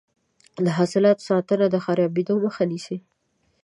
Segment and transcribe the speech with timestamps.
[0.65, 2.97] د حاصلاتو ساتنه د خرابیدو مخه نیسي.